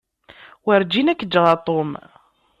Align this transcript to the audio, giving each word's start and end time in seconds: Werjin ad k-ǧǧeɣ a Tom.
Werjin 0.65 1.11
ad 1.11 1.17
k-ǧǧeɣ 1.19 1.45
a 1.53 1.57
Tom. 1.65 1.89